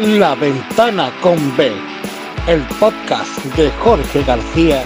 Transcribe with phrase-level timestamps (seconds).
[0.00, 1.70] La Ventana con B,
[2.48, 4.82] el podcast de Jorge García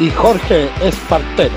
[0.00, 1.54] y Jorge Espartero.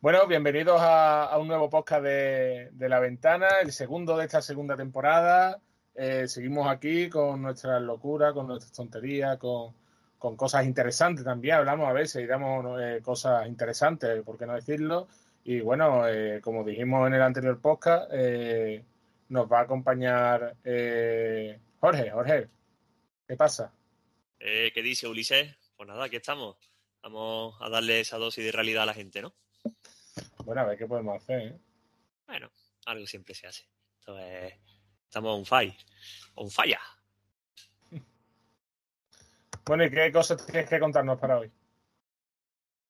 [0.00, 4.74] Bueno, bienvenidos a, un nuevo podcast de, de La Ventana, el segundo de esta segunda
[4.74, 5.60] temporada.
[5.94, 9.74] Eh, seguimos aquí con nuestras locuras, con nuestras tonterías, con,
[10.26, 11.54] con cosas interesantes también.
[11.54, 15.06] Hablamos a veces y damos eh, cosas interesantes, por qué no decirlo.
[15.44, 18.84] Y bueno, eh, como dijimos en el anterior podcast, eh,
[19.28, 20.56] nos va a acompañar
[21.78, 22.10] Jorge.
[22.10, 22.48] Jorge,
[23.28, 23.72] ¿qué pasa?
[24.40, 25.54] Eh, ¿Qué dice Ulises?
[25.76, 26.56] Pues nada, aquí estamos.
[27.02, 29.32] Vamos a darle esa dosis de realidad a la gente, ¿no?
[30.44, 31.40] Bueno, a ver qué podemos hacer.
[31.40, 31.58] ¿eh?
[32.26, 32.50] Bueno,
[32.86, 33.64] algo siempre se hace.
[34.00, 34.54] Esto es-
[35.04, 35.76] Estamos on fire.
[36.34, 36.76] On fire.
[39.66, 41.50] Bueno, ¿y qué cosas tienes que contarnos para hoy?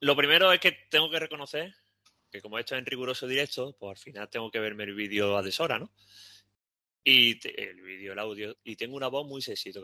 [0.01, 1.75] Lo primero es que tengo que reconocer
[2.31, 5.37] que como esto es en riguroso directo, pues al final tengo que verme el vídeo
[5.37, 5.91] a deshora, ¿no?
[7.03, 8.57] Y te- el vídeo, el audio.
[8.65, 9.81] Y tengo una voz muy sexy, yo.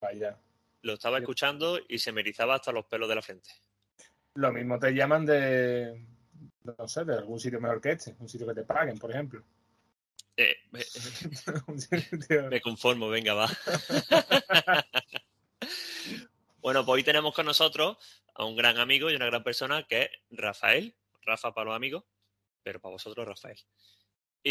[0.00, 0.38] Vaya.
[0.82, 3.50] Lo estaba escuchando y se me erizaba hasta los pelos de la frente.
[4.34, 6.06] Lo mismo te llaman de,
[6.64, 9.42] no sé, de algún sitio mejor que este, un sitio que te paguen, por ejemplo.
[10.36, 13.48] Eh, me- sitio- Me conformo, venga, va.
[16.62, 17.98] bueno, pues hoy tenemos con nosotros
[18.34, 20.96] a un gran amigo y una gran persona que es Rafael.
[21.22, 22.04] Rafa para los amigos,
[22.62, 23.58] pero para vosotros Rafael.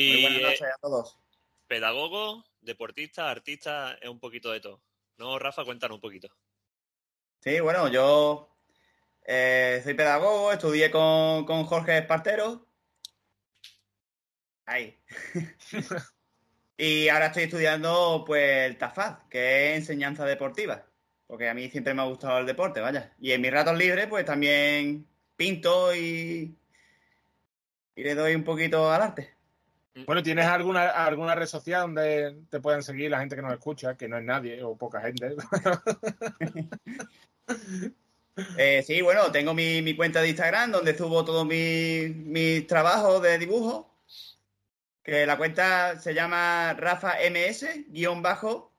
[0.05, 1.19] Muy Y buenas es noches a todos.
[1.67, 4.83] pedagogo, deportista, artista, es un poquito de todo.
[5.17, 5.65] ¿No, Rafa?
[5.65, 6.29] Cuéntanos un poquito.
[7.41, 8.55] Sí, bueno, yo
[9.25, 12.67] eh, soy pedagogo, estudié con, con Jorge Espartero.
[14.65, 15.01] Ahí.
[16.77, 20.90] y ahora estoy estudiando pues el TAFAD, que es enseñanza deportiva.
[21.31, 23.13] Porque a mí siempre me ha gustado el deporte, vaya.
[23.21, 25.07] Y en mis ratos libres, pues también
[25.37, 26.53] pinto y,
[27.95, 29.33] y le doy un poquito al arte.
[30.05, 33.95] Bueno, ¿tienes alguna, alguna red social donde te puedan seguir la gente que nos escucha,
[33.95, 35.37] que no es nadie o poca gente?
[38.57, 43.21] Eh, sí, bueno, tengo mi, mi cuenta de Instagram donde subo todos mis, mis trabajos
[43.21, 43.93] de dibujo.
[45.03, 48.71] Que la cuenta se llama Rafa MS, guion bajo,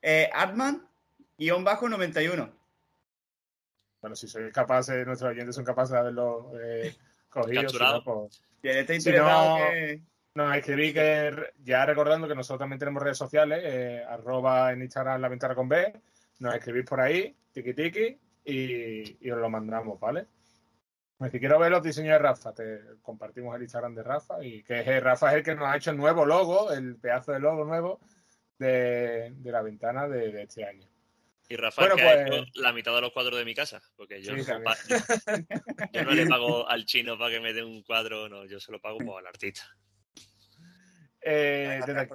[0.00, 0.86] eh, Artman,
[1.42, 2.50] guion bajo 91.
[4.00, 6.94] Bueno, si sois capaces, nuestros oyentes son capaces de haberlo eh,
[7.28, 7.60] cogido.
[7.60, 7.98] si Capturado.
[7.98, 8.42] no, pues,
[9.02, 10.02] Si no- que-
[10.34, 15.20] nos escribí que ya recordando que nosotros también tenemos redes sociales, eh, arroba en Instagram
[15.20, 15.92] la ventana con B,
[16.40, 20.26] nos escribís por ahí, tiki tiki, y, y os lo mandamos, ¿vale?
[21.18, 24.62] Pues si quiero ver los diseños de Rafa, te compartimos el Instagram de Rafa, y
[24.64, 27.32] que es, eh, Rafa es el que nos ha hecho el nuevo logo, el pedazo
[27.32, 28.00] de logo nuevo
[28.58, 30.88] de, de la ventana de, de este año.
[31.52, 33.82] Y Rafael, Bueno, que ha pues- hecho la mitad de los cuadros de mi casa.
[33.94, 34.64] Porque yo, Sí, no, también.
[34.64, 34.78] pa-
[35.92, 38.72] yo no le pago al chino para que me dé un cuadro, no, yo se
[38.72, 39.62] lo pago pues, al artista.
[41.20, 42.14] Eh, desde, aquí,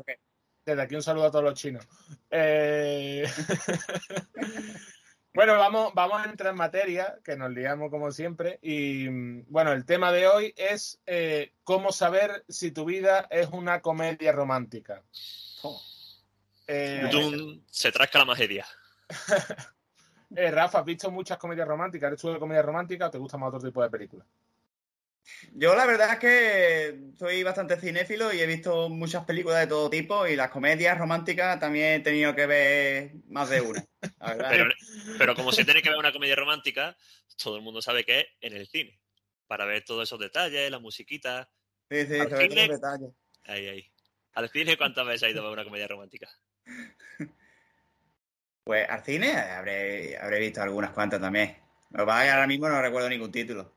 [0.66, 1.88] desde aquí un saludo a todos los chinos.
[2.32, 3.28] Eh,
[5.36, 8.58] bueno, vamos, vamos a entrar en materia, que nos liamos como siempre.
[8.64, 13.50] Y mm, bueno, el tema de hoy es eh, cómo saber si tu vida es
[13.52, 15.04] una comedia romántica.
[15.62, 15.80] Oh,
[16.68, 17.08] Eh,
[17.70, 18.66] se trasca la majería.
[20.36, 22.08] eh, Rafa, ¿has visto muchas comedias románticas?
[22.08, 24.28] ¿Eres tú de comedia romántica o te gusta más otro tipo de películas?
[25.54, 29.90] Yo la verdad es que soy bastante cinéfilo y he visto muchas películas de todo
[29.90, 33.86] tipo y las comedias románticas también he tenido que ver más de una.
[34.20, 34.38] la.
[34.50, 34.66] Pero,
[35.18, 36.96] pero como se tiene que ver una comedia romántica,
[37.42, 39.00] todo el mundo sabe que es en el cine.
[39.48, 41.50] Para ver todos esos detalles, la musiquita.
[41.90, 43.12] sí, sí, al sobre cine- los detalles.
[43.46, 43.92] Ahí, ahí.
[44.34, 46.30] ¿Al cine cuántas veces has ido a ver una comedia romántica?
[48.68, 51.56] Pues al cine habré, habré visto algunas cuantas también.
[51.92, 53.74] Lo que pasa es que ahora mismo no recuerdo ningún título.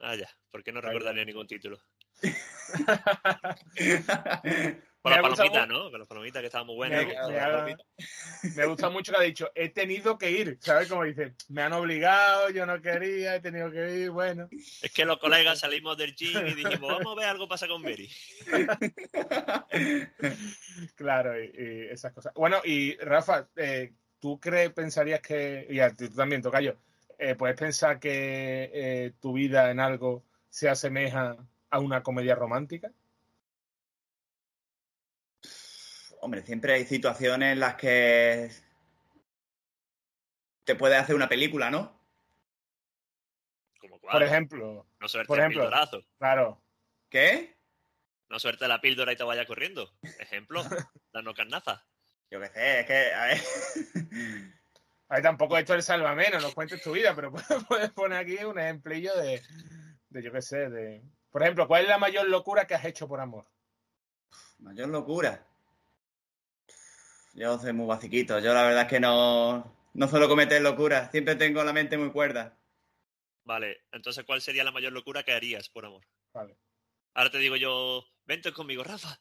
[0.00, 0.30] Ah, ya.
[0.50, 1.78] ¿Por qué no recordaría ningún título?
[5.02, 5.90] Con las palomitas, ¿no?
[5.90, 7.04] Con las palomitas que estaban muy buenas.
[8.56, 10.88] Me gusta mucho que ha dicho, he tenido que ir, ¿sabes?
[10.88, 14.48] Como dice, me han obligado, yo no quería, he tenido que ir, bueno.
[14.80, 17.82] Es que los colegas salimos del gym y dijimos, vamos a ver algo pasa con
[17.82, 18.10] Mary.
[20.96, 22.32] Claro, y, y esas cosas.
[22.34, 26.76] Bueno, y Rafa, eh, ¿tú crees, pensarías que, y a ti tú también, Tocayo,
[27.18, 31.36] eh, puedes pensar que eh, tu vida en algo se asemeja
[31.70, 32.92] a una comedia romántica?
[36.20, 38.50] Hombre, siempre hay situaciones en las que
[40.64, 41.98] te puede hacer una película, ¿no?
[43.80, 44.12] Como cuál.
[44.12, 45.62] Por ejemplo, no suerte por el ejemplo.
[45.62, 46.04] pildorazo.
[46.18, 46.62] claro,
[47.08, 47.56] ¿Qué?
[48.28, 49.92] No suerte la píldora y te vaya corriendo.
[50.20, 50.62] Ejemplo,
[51.12, 51.84] danos carnaza.
[52.30, 53.40] Yo qué sé, es que, a ver.
[55.10, 57.32] A ver, tampoco esto es el salvameno, no cuentes tu vida, pero
[57.68, 59.42] puedes poner aquí un ejemplillo de,
[60.08, 61.02] de yo qué sé, de...
[61.32, 63.44] Por ejemplo, ¿cuál es la mayor locura que has hecho por amor?
[64.60, 65.44] Mayor locura.
[67.34, 68.38] Yo soy muy basiquito.
[68.38, 71.10] Yo la verdad es que no, no suelo cometer locuras.
[71.10, 72.56] Siempre tengo la mente muy cuerda.
[73.44, 76.06] Vale, entonces, ¿cuál sería la mayor locura que harías por amor?
[76.32, 76.56] Vale.
[77.14, 79.20] Ahora te digo yo, vente conmigo, Rafa.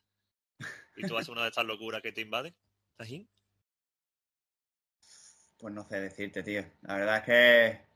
[0.97, 2.55] Y tú haces una de estas locuras que te invade.
[2.99, 3.29] ¿Tajín?
[5.57, 6.65] Pues no sé decirte, tío.
[6.81, 7.89] La verdad es que.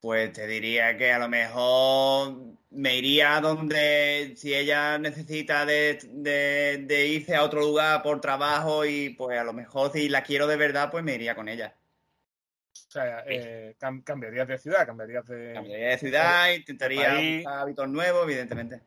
[0.00, 2.34] Pues te diría que a lo mejor
[2.70, 4.34] me iría a donde.
[4.36, 9.44] Si ella necesita de, de, de irse a otro lugar por trabajo y pues a
[9.44, 11.76] lo mejor si la quiero de verdad, pues me iría con ella.
[12.74, 17.88] O sea, eh, cam- cambiarías de ciudad, cambiarías de, Cambiaría de ciudad, intentaría buscar hábitos
[17.88, 18.80] nuevos, evidentemente.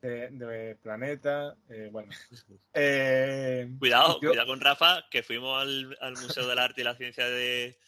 [0.00, 1.56] De- de planeta.
[1.68, 2.10] eh, bueno.
[2.74, 6.96] Eh, Cuidado, yo- cuidado con Rafa, que fuimos al, al Museo del Arte y la
[6.96, 7.78] Ciencia de,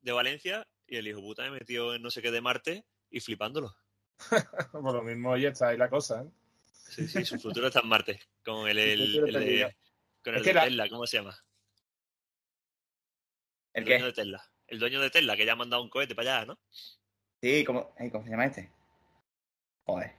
[0.00, 3.20] de Valencia y el hijo puta me metió en no sé qué de Marte y
[3.20, 3.74] flipándolo.
[4.72, 6.22] por lo mismo, oye, está ahí la cosa.
[6.22, 6.28] ¿eh?
[6.72, 8.20] Sí, sí, su futuro está en Marte.
[8.44, 9.20] Con el,
[10.22, 11.36] con el de la- Tesla, ¿cómo se llama?
[13.72, 14.06] ¿El dueño qué?
[14.06, 14.50] de Tesla.
[14.66, 16.58] El dueño de Tesla, que ya ha mandado un cohete para allá, ¿no?
[17.40, 18.70] Sí, ¿cómo, ay, ¿cómo se llama este?
[19.84, 20.12] Joder.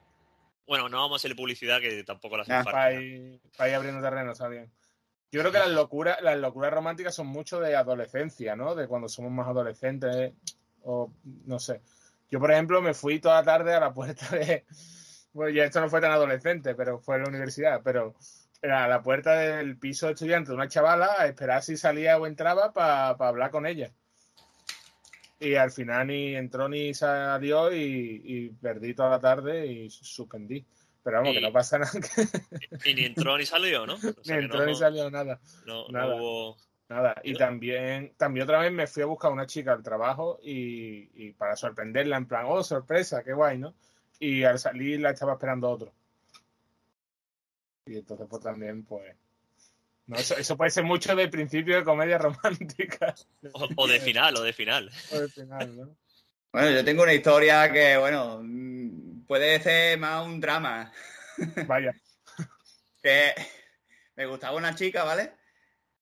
[0.67, 2.71] Bueno, no vamos a hacerle publicidad que tampoco la hace Nah, falta.
[2.71, 4.71] Para ir, pa' ir abriendo terreno, está bien.
[5.31, 8.73] Yo creo que las locuras, las locuras románticas son mucho de adolescencia, ¿no?
[8.73, 10.33] De cuando somos más adolescentes,
[10.83, 11.11] o
[11.45, 11.81] no sé.
[12.29, 14.65] Yo, por ejemplo, me fui toda la tarde a la puerta de.
[15.33, 18.15] Bueno, ya esto no fue tan adolescente, pero fue en la universidad, pero
[18.63, 22.25] a la puerta del piso de estudiante de una chavala a esperar si salía o
[22.25, 23.91] entraba para hablar con ella.
[25.45, 30.65] Y al final ni entró ni salió y, y perdí toda la tarde y suspendí.
[31.03, 31.91] Pero vamos, Y- que no pasa nada.
[32.85, 33.93] Y ni entró ni salió, ¿no?
[33.93, 35.39] O sea ni entró no, ni salió nada.
[35.65, 36.15] no- no nada.
[36.15, 36.57] hubo...
[36.87, 40.39] Nada, y también, también otra vez me fui a buscar a una chica al trabajo
[40.43, 43.73] y, y para sorprenderla, en plan, oh, sorpresa, qué guay, ¿no?
[44.19, 45.91] Y al salir la estaba esperando otro.
[47.87, 49.15] Y entonces, pues también, pues.
[50.07, 53.15] No, eso, eso puede ser mucho de principio de comedia romántica.
[53.53, 54.91] O, o de final, o de final.
[55.11, 55.97] o de final, ¿no?
[56.51, 60.91] Bueno, yo tengo una historia que, bueno, mm, puede ser más un drama.
[61.67, 61.91] Vaya.
[63.01, 63.33] Que
[64.15, 65.33] me gustaba una chica, ¿vale?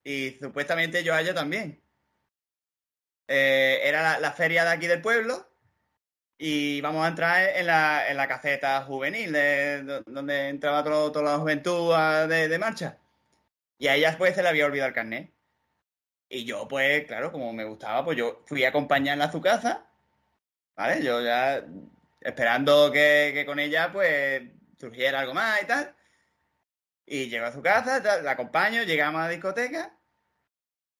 [0.04, 1.82] Y supuestamente yo a ella también.
[3.28, 5.50] Eh, era la, la feria de aquí del pueblo
[6.38, 11.12] y vamos a entrar en la, en la caseta juvenil, de- do- donde entraba todo-
[11.12, 12.98] toda la juventud a- de, de marcha.
[13.78, 15.34] Y a ella pues se le había olvidado el carnet.
[16.30, 19.86] Y yo, pues, claro, como me gustaba, pues yo fui a acompañarla a su casa,
[20.76, 21.04] ¿vale?
[21.04, 21.64] Yo ya
[22.22, 24.42] esperando que, que con ella, pues,
[24.80, 25.96] surgiera algo más y tal.
[27.06, 29.96] Y llego a su casa, la acompaño, llegamos a la discoteca,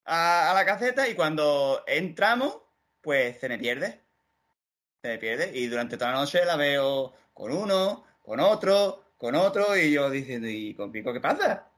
[0.04, 2.58] a, a la caseta, y cuando entramos,
[3.00, 4.02] pues se me pierde.
[5.02, 5.50] Se me pierde.
[5.52, 10.10] Y durante toda la noche la veo con uno, con otro, con otro, y yo
[10.10, 11.68] diciendo, ¿y con Pico qué pasa?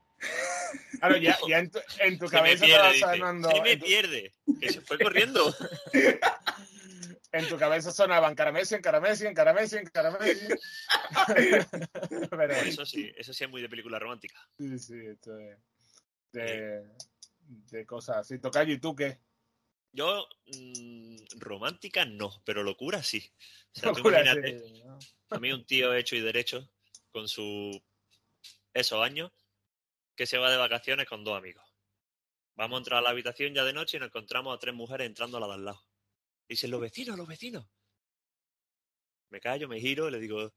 [0.98, 3.00] Claro, ya, ya en tu, en tu me cabeza pierde, dice.
[3.00, 3.50] sonando.
[3.50, 4.32] Se me tu- pierde.
[4.60, 5.54] Que se fue corriendo.
[7.32, 10.46] En tu cabeza sonaban Caramesi, en Caramesi, en Caramesi, en Caramesi.
[12.30, 14.38] Pero Eso sí, eso sí es muy de película romántica.
[14.58, 15.58] sí, sí, esto es
[16.32, 16.84] de,
[17.46, 18.38] de cosas así.
[18.38, 19.18] Tocayo, ¿y tú qué?
[19.92, 23.30] Yo, mm, romántica no, pero locura sí.
[23.76, 24.98] O sea, tú Locura, imagínate, sí, ¿no?
[25.30, 26.70] a mí un tío hecho y derecho,
[27.12, 27.82] con su
[28.72, 29.30] esos años,
[30.16, 31.64] que se va de vacaciones con dos amigos.
[32.54, 35.06] Vamos a entrar a la habitación ya de noche y nos encontramos a tres mujeres
[35.06, 35.86] entrando a la de al lado.
[36.48, 37.66] Dicen, los vecinos, los vecinos.
[39.28, 40.54] Me callo, me giro y le digo,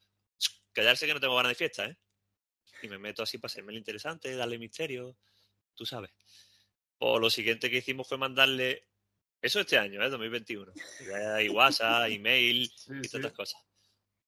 [0.72, 1.98] callarse que no tengo ganas de fiesta, ¿eh?
[2.82, 5.18] Y me meto así para hacerme el interesante, darle misterio,
[5.76, 6.12] tú sabes.
[7.00, 8.88] O lo siguiente que hicimos fue mandarle,
[9.42, 10.10] eso este año, ¿eh?
[10.10, 10.72] 2021.
[11.06, 13.10] Ya hay WhatsApp, email, Sí, y sí.
[13.12, 13.62] tantas cosas.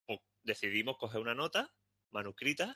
[0.06, 1.74] Pues decidimos coger una nota
[2.10, 2.76] manuscrita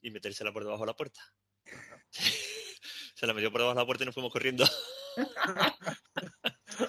[0.00, 1.20] y metérsela por debajo de la puerta.
[3.14, 4.64] Se la metió por debajo de la puerta y nos fuimos corriendo.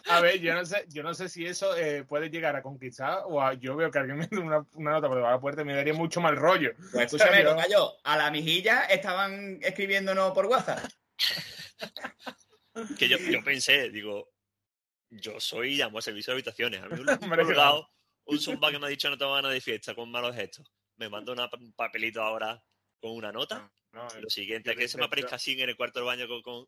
[0.10, 3.22] A ver, yo no sé, yo no sé si eso eh, puede llegar a conquistar
[3.27, 5.41] o a- yo veo que alguien me da una, una nota por debajo de la
[5.41, 6.74] puerta y me daría mucho mal rollo.
[6.91, 10.84] Pues escúchame, Yo- tocayo, a la mijilla estaban escribiéndonos por WhatsApp.
[12.98, 14.32] Que yo, yo pensé, digo,
[15.10, 16.82] yo soy llamo a servicio de habitaciones.
[16.82, 17.89] A mí un, un Hombre, colgado,
[18.25, 20.72] un zumba que me ha dicho no tengo ganas de fiesta con malos gestos.
[20.98, 22.62] Me manda una- un papelito ahora
[23.00, 23.72] con una nota.
[23.92, 26.42] No, Lo siguiente es que se me aparezca así en el cuarto del baño con,
[26.42, 26.68] con,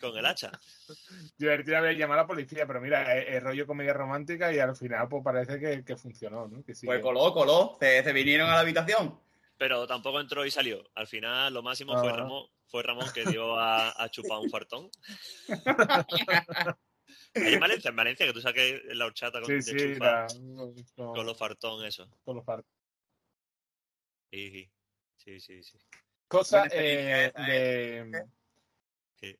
[0.00, 0.52] con el hacha.
[1.38, 4.58] Yo divertido había llamado a la policía, pero mira, es, es rollo comedia romántica y
[4.60, 6.62] al final pues parece que, que funcionó, ¿no?
[6.62, 9.18] Que sí, Pues coló, coló, se, se vinieron a la habitación.
[9.56, 10.88] Pero tampoco entró y salió.
[10.94, 12.12] Al final, lo máximo fue.
[12.12, 14.88] Ramón, fue Ramón que dio a, a chupar un fartón.
[17.34, 21.26] Ahí en Valencia, en Valencia, que tú saques la horchata con, Sí, la- con con,
[21.26, 22.08] los fartón, eso.
[22.24, 22.70] con los fartos.
[24.30, 24.70] Sí, sí,
[25.40, 25.78] sí, sí.
[26.30, 28.24] Buena experiencia eh, de.
[29.20, 29.38] Sí.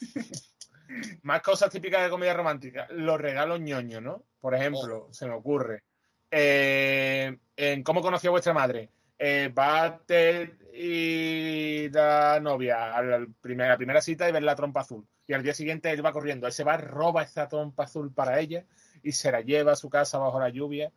[1.22, 2.86] Más cosas típicas de comedia romántica.
[2.90, 4.24] Los regalos ñoños, ¿no?
[4.40, 5.82] Por ejemplo, se me ocurre.
[6.30, 8.90] eh, en ¿Cómo conoció a vuestra madre?
[9.18, 14.54] Eh, va Ted y la novia a la primera, la primera cita y ver la
[14.54, 15.06] trompa azul.
[15.26, 16.46] Y al día siguiente él va corriendo.
[16.46, 18.66] Él se va, roba esa trompa azul para ella
[19.02, 20.92] y se la lleva a su casa bajo la lluvia.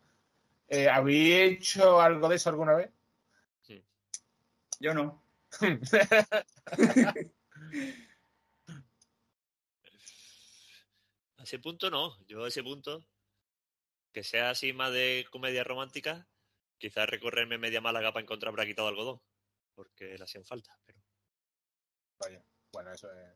[0.68, 2.90] Eh, ¿Habéis hecho algo de eso alguna vez?
[4.80, 5.22] Yo no.
[11.36, 12.18] A ese punto no.
[12.26, 13.02] Yo a ese punto,
[14.12, 16.28] que sea así más de comedia romántica,
[16.76, 19.22] quizás recorrerme media Málaga para encontrar braquita de algodón.
[19.74, 20.78] Porque le hacían falta.
[20.84, 21.00] Pero
[22.18, 23.32] Vaya, bueno, eso es.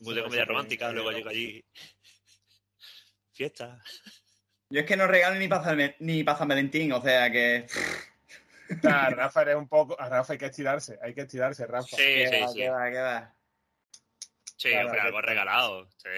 [0.00, 1.64] muy de comedia romántica, luego llego allí.
[3.32, 3.82] Fiesta.
[4.70, 7.66] Yo es que no regalo ni para San, ni para San Valentín, o sea que.
[8.82, 10.00] Nah, Rafa eres un poco.
[10.00, 11.96] A Rafa hay que estirarse, hay que estirarse, Rafa.
[11.96, 12.58] Sí, ¿Qué sí, va, sí.
[12.58, 13.34] qué va, qué va?
[14.56, 15.90] Sí, Claro, hombre, que- algo regalado.
[15.96, 16.08] Sí,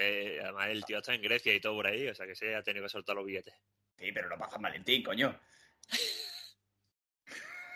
[0.41, 2.61] además, el tío está en Grecia y todo por ahí, o sea que se ha
[2.63, 3.53] tenido que soltar los billetes.
[3.97, 5.39] Sí, pero no para San Valentín, coño.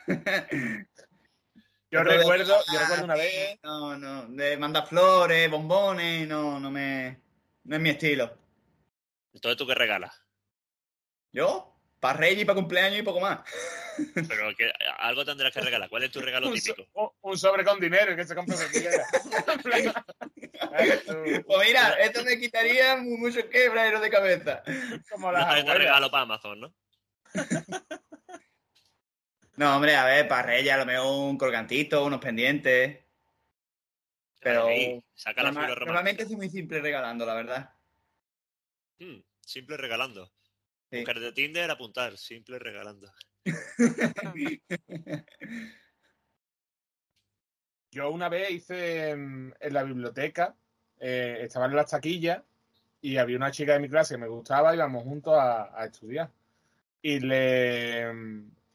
[1.90, 3.60] Yo recuerdo, yo recuerdo una vez.
[3.64, 7.22] No, no, de mandar flores, bombones, no, no me.
[7.64, 8.38] No es mi estilo.
[9.34, 10.14] Entonces, ¿tú qué regalas?
[11.32, 11.77] ¿Yo?
[12.00, 13.40] Para Reyes y para cumpleaños y poco más.
[14.28, 15.90] Pero que algo tendrás que regalar.
[15.90, 16.86] ¿Cuál es tu regalo Un, típico?
[16.94, 18.56] un- un sobre con dinero que se compra
[21.46, 24.62] Pues mira, esto me quitaría mu- muchos quebraderos de cabeza.
[25.10, 25.78] Como No las te te abuelas.
[25.80, 26.74] regalo para Amazon, ¿no?
[29.56, 33.00] No, hombre, a ver, para Reyes a lo mejor un colgantito, unos pendientes.
[34.40, 37.72] Pero- Ahí, saca la Normal- normalmente soy muy simple regalando, la verdad.
[39.00, 40.32] Hmm, simple regalando.
[40.92, 41.00] Sí.
[41.00, 42.18] Mujer de Tinder, apuntar.
[42.18, 43.12] Simple regalando.
[47.92, 50.56] Yo una vez hice en, en la biblioteca,
[51.00, 52.42] eh, estaba en las taquillas
[53.02, 55.86] y había una chica de mi clase que me gustaba y íbamos juntos a, a
[55.86, 56.32] estudiar.
[57.02, 58.12] Y le,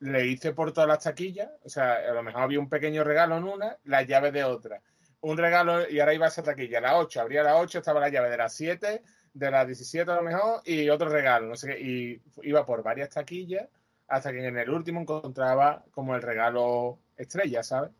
[0.03, 3.37] le hice por todas las taquillas, o sea, a lo mejor había un pequeño regalo
[3.37, 4.83] en una, las llaves de otra.
[5.21, 8.09] Un regalo, y ahora iba a esa taquilla, la 8, abría la 8, estaba la
[8.09, 9.03] llave de las 7,
[9.35, 12.83] de las 17 a lo mejor, y otro regalo, no sé qué, y iba por
[12.83, 13.69] varias taquillas
[14.09, 17.91] hasta que en el último encontraba como el regalo estrella, ¿sabes?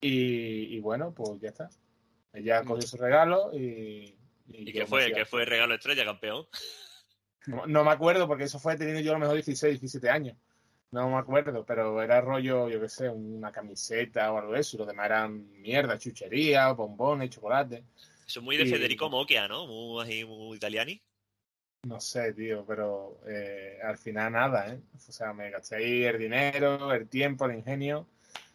[0.00, 1.70] Y, y bueno, pues ya está.
[2.32, 4.18] Ella cogió su regalo y...
[4.48, 5.12] ¿Y qué fue?
[5.12, 6.46] ¿Qué fue el regalo estrella, campeón?
[7.46, 10.36] No, no me acuerdo porque eso fue teniendo yo a lo mejor 16, 17 años.
[10.90, 14.76] No me acuerdo, pero era rollo, yo qué sé, una camiseta o algo de eso.
[14.76, 17.84] Y lo demás eran mierda, chuchería, bombones, chocolate.
[18.26, 19.66] Eso es muy de Y- Federico Mocchia, ¿no?
[19.66, 21.00] Muy, así, muy italiani.
[21.84, 24.80] No sé, tío, pero eh, al final nada, ¿eh?
[24.96, 28.08] O sea, me gasté ahí el dinero, el tiempo, el ingenio.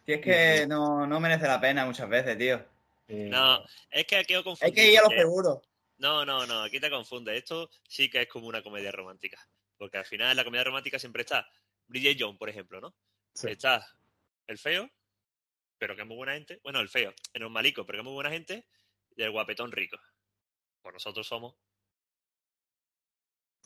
[0.04, 2.62] Si es que no, no merece la pena muchas veces, tío.
[3.08, 5.62] y- No, es que aquí os Hay que ir a lo porque- seguro.
[5.98, 7.36] No, no, no, aquí te confunde.
[7.36, 9.38] Esto sí que es como una comedia romántica.
[9.78, 11.48] Porque al final en la comedia romántica siempre está
[11.86, 12.94] Bridget Jones, por ejemplo, ¿no?
[13.34, 13.48] Sí.
[13.50, 13.86] Está
[14.46, 14.90] el feo,
[15.78, 16.60] pero que es muy buena gente.
[16.62, 18.66] Bueno, el feo, el normalico, pero que es muy buena gente.
[19.16, 19.98] Y el guapetón rico.
[20.82, 21.54] Pues nosotros somos.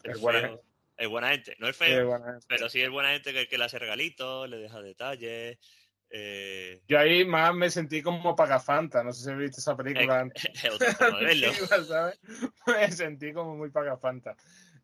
[0.02, 0.66] El, El buena feo, gente.
[0.96, 1.56] el buena gente.
[1.58, 2.10] No el Eh, feo,
[2.48, 5.58] pero sí el buena gente que, que le hace regalitos, le deja detalles.
[6.10, 9.02] Eh, yo ahí más me sentí como Pagafanta.
[9.02, 10.44] No sé si viste esa película antes.
[10.54, 11.48] es otra forma de verlo.
[11.50, 12.20] Antigua, ¿sabes?
[12.66, 14.36] Me sentí como muy Pagafanta.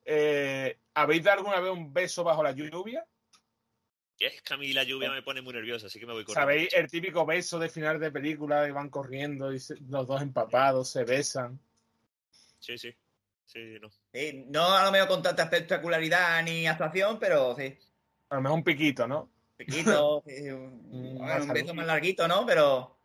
[0.05, 3.07] Eh, ¿Habéis dado alguna vez un beso bajo la lluvia?
[4.25, 6.43] Es que a mí la lluvia me pone muy nervioso, así que me voy corriendo.
[6.43, 10.23] ¿Sabéis el típico beso de final de película que van corriendo y se- los dos
[10.23, 11.59] empapados se besan?
[12.61, 12.95] Sí, sí.
[13.47, 13.91] Sí, no.
[14.13, 17.77] Sí, no a lo mejor con tanta espectacularidad ni actuación, pero sí.
[18.31, 19.31] A lo mejor un piquito, ¿no?
[19.57, 22.47] Piquito, sí, un, bueno, un beso más larguito, ¿no?
[22.47, 22.97] Pero.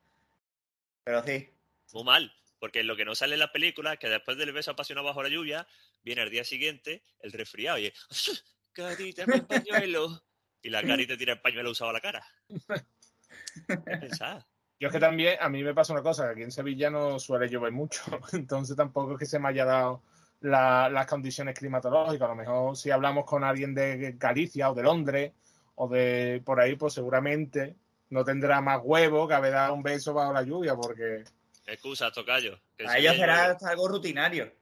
[1.04, 1.50] Pero sí.
[1.94, 4.72] Muy mal, porque lo que no sale en las películas es que después del beso
[4.72, 5.68] apasionado bajo la lluvia,
[6.04, 8.08] viene al día siguiente el resfriado y es,
[8.74, 10.24] carita, mi pañuelo.
[10.62, 12.26] Y la Cari te tira el pañuelo usado a la cara.
[13.68, 14.46] ¿Qué pensás?
[14.80, 17.20] Yo es que también, a mí me pasa una cosa, que aquí en Sevilla no
[17.20, 18.02] suele llover mucho,
[18.34, 20.04] entonces tampoco es que se me haya dado
[20.42, 22.26] la- las condiciones climatológicas.
[22.28, 25.32] A lo mejor si hablamos con alguien de Galicia o de Londres
[25.76, 27.76] o de por ahí, pues seguramente
[28.10, 31.24] no tendrá más huevo que haber dado un beso bajo la lluvia, porque,
[31.66, 32.60] Excusa, tocayo.
[32.78, 34.54] que A ellos será algo rutinario.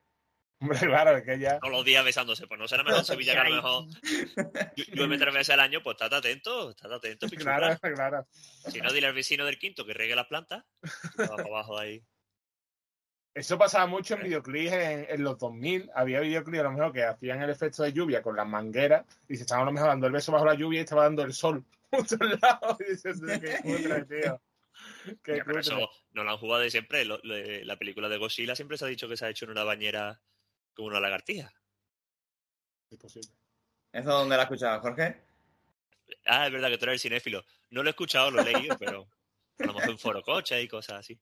[0.60, 1.60] Hombre, claro, es que ya...
[1.60, 3.86] Todos los días besándose, pues no será mejor en Sevilla que a lo mejor
[4.76, 7.78] llu- llueve tres veces al año, pues estate atento, estate atento, pichurra.
[7.78, 8.28] Claro, claro.
[8.70, 10.64] Si no, dile al vecino del quinto que riegue las plantas,
[11.20, 12.02] va para abajo ahí.
[13.34, 15.92] Eso pasaba mucho en videoclips en, en los 2000.
[15.94, 19.36] Había videoclips a lo mejor que hacían el efecto de lluvia con las mangueras y
[19.36, 21.34] se estaban a lo mejor dando el beso bajo la lluvia y estaba dando el
[21.34, 22.78] sol justo al lado.
[22.80, 24.42] Y dices, qué cutre, tío.
[25.22, 27.04] Qué Ya, pero eso no lo han jugado de siempre.
[27.04, 27.36] Lo- lo-
[27.66, 30.22] la película de Godzilla siempre se ha dicho que se ha hecho en una bañera
[30.76, 31.52] como una lagartija.
[32.92, 33.30] Es posible.
[33.92, 35.22] ¿Eso dónde lo has escuchado, Jorge?
[36.26, 37.44] Ah, es verdad que tú eres el cinéfilo.
[37.72, 39.10] No lo he escuchado, lo he leído, pero
[39.60, 41.20] a lo mejor en foro coche y cosas así.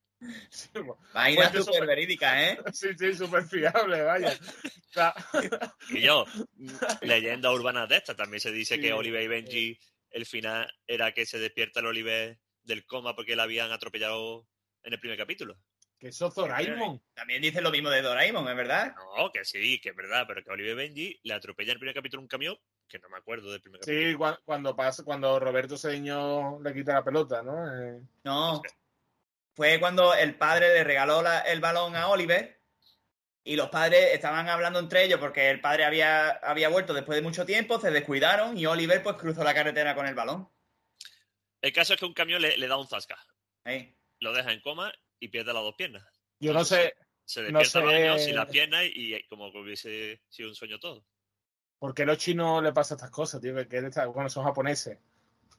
[0.50, 0.70] Sí.
[1.14, 2.58] Vaina súper súper- verídica, ¿eh?
[2.74, 4.34] Sí, sí, súper fiable, vaya.
[4.34, 5.14] O sea,
[5.90, 6.26] Y yo,
[7.02, 9.80] leyenda urbana de esta, también se dice Sí, que Oliver y Benji,
[10.10, 14.48] el final era que se despierta el Oliver del coma porque la habían atropellado
[14.84, 15.58] en el primer capítulo.
[16.04, 17.02] Que eso es Doraemon.
[17.14, 18.94] También dice lo mismo de Doraemon, ¿es verdad?
[19.18, 21.96] No, que sí, que es verdad, pero que Oliver Benji le atropella en el primer
[21.96, 22.58] capítulo un camión,
[22.90, 24.10] que no me acuerdo del primer capítulo.
[24.12, 27.66] Sí, cua- cuando pasa, cuando Roberto Cedeño le quita la pelota, ¿no?
[27.82, 28.62] Eh, No.
[29.56, 32.60] Fue cuando el padre le regaló la- el balón a Oliver
[33.44, 37.22] y los padres estaban hablando entre ellos porque el padre había, había vuelto después de
[37.22, 40.50] mucho tiempo, se descuidaron y Oliver pues cruzó la carretera con el balón.
[41.62, 43.18] El caso es que un camión le, le da un zasca,
[43.64, 43.96] Ahí.
[44.20, 44.92] lo deja en coma
[45.24, 46.04] y pierde las dos piernas.
[46.40, 46.94] yo no sé
[47.26, 47.78] Se No despierta sé.
[47.80, 51.06] al baño sin las piernas y, y como que hubiese sido un sueño todo.
[51.80, 53.56] por qué a los chinos le pasa estas cosas, tío.
[53.56, 54.98] Que, que bueno, son japoneses.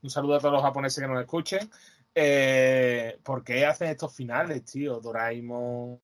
[0.03, 1.69] Un saludo a todos los japoneses que nos escuchen.
[2.13, 4.99] Eh, ¿Por qué hacen estos finales, tío?
[4.99, 5.99] Doraemon,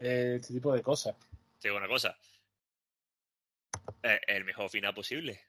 [0.00, 1.16] eh, este tipo de cosas.
[1.60, 2.16] Te digo una cosa.
[4.02, 5.40] Eh, el mejor final posible.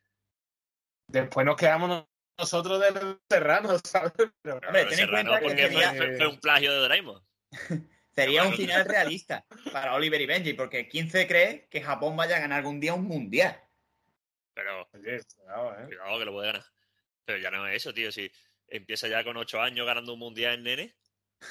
[1.08, 2.06] Después nos quedamos
[2.38, 4.14] nosotros del Serrano, ¿sabes?
[4.42, 6.78] Pero, Hombre, ten en Serrano, cuenta que porque fue, sería- fue- fue un plagio de
[6.80, 7.24] Doraemon.
[8.16, 12.38] Sería un final realista para Oliver y Benji porque ¿quién se cree que Japón vaya
[12.38, 13.62] a ganar algún día un mundial?
[14.54, 15.86] Pero Oye, cuidado, ¿eh?
[15.88, 16.66] cuidado que lo puede ganar.
[17.26, 18.14] Pero ya no es eso, tío.
[18.14, 18.32] Si
[18.70, 20.96] empieza ya con 8 años ganando un mundial en nene,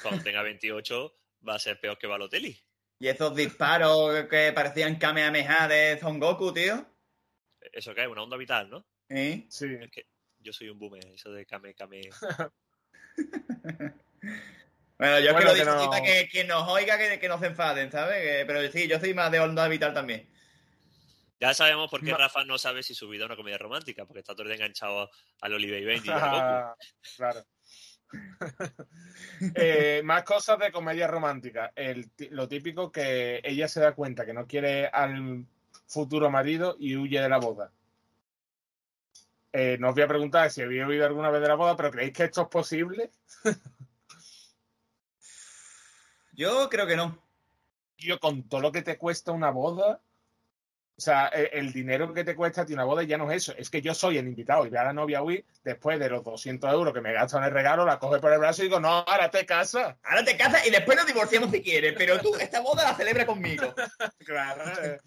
[0.01, 1.13] cuando tenga 28
[1.47, 2.59] va a ser peor que Balotelli.
[2.97, 6.83] Y esos disparos que parecían Kamehameha de Son Goku, tío.
[7.59, 8.87] Eso que es una onda vital, ¿no?
[9.09, 9.45] ¿Eh?
[9.49, 9.67] Sí.
[9.79, 10.07] Es que
[10.45, 12.01] yo soy un boomer, eso de Kame Kame.
[14.97, 17.37] Bueno, yo es Bueno, que lo que no- que quien nos oiga que, que no
[17.37, 18.15] se enfaden, ¿sabes?
[18.23, 20.29] Que- pero sí, yo soy más de onda vital también.
[21.41, 22.17] Ya sabemos por qué No.
[22.17, 24.55] Rafa no sabe si su vida es una comedia romántica, porque está todo el día
[24.55, 25.09] enganchado
[25.41, 26.35] al Oliver y Benji y al Goku.
[26.37, 26.75] Ah,
[27.17, 27.43] claro.
[29.55, 31.73] Eh, más cosas de comedia romántica.
[31.75, 35.45] El, lo típico que ella se da cuenta que no quiere al
[35.87, 37.73] futuro marido y huye de la boda.
[39.57, 41.89] Eh, no os voy a preguntar si habéis oído alguna vez de la boda, pero
[41.89, 43.09] ¿creéis que esto es posible?
[46.33, 47.17] Yo creo que no.
[47.97, 50.01] Yo, con todo lo que te cuesta una boda,
[50.97, 53.43] o sea, el, el dinero que te cuesta a ti una boda ya no es
[53.43, 53.53] eso.
[53.57, 56.21] Es que yo soy el invitado y ve a la novia huir después de los
[56.25, 58.81] 200 euros que me gasto en el regalo, la coge por el brazo y digo,
[58.81, 59.95] no, ahora te casas.
[60.03, 63.25] Ahora te casas y después nos divorciamos si quieres, pero tú esta boda la celebra
[63.25, 63.73] conmigo.
[64.25, 64.99] Claro.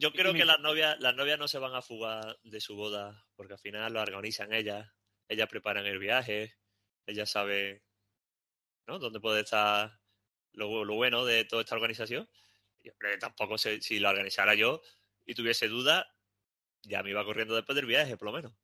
[0.00, 3.22] Yo creo que las novias, las novias no se van a fugar de su boda,
[3.36, 4.90] porque al final lo organizan ellas.
[5.28, 6.54] Ellas preparan el viaje,
[7.04, 7.82] ellas saben
[8.86, 8.98] ¿no?
[8.98, 10.00] dónde puede estar
[10.52, 12.26] lo, lo bueno de toda esta organización.
[12.82, 14.80] Y hombre, tampoco sé si lo organizara yo
[15.26, 16.10] y tuviese duda,
[16.82, 18.54] ya me iba corriendo después del viaje, por lo menos.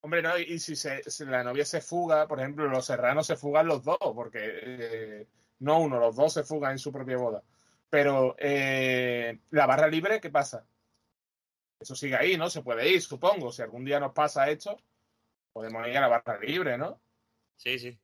[0.00, 3.36] Hombre, no, y si, se, si la novia se fuga, por ejemplo, los serranos se
[3.36, 5.26] fugan los dos, porque eh,
[5.58, 7.42] no uno, los dos se fugan en su propia boda.
[7.90, 10.64] Pero eh, la barra libre, ¿qué pasa?
[11.80, 12.48] Eso sigue ahí, ¿no?
[12.48, 13.52] Se puede ir, supongo.
[13.52, 14.80] Si algún día nos pasa esto,
[15.52, 17.00] podemos ir a la barra libre, ¿no?
[17.56, 17.98] Sí, sí.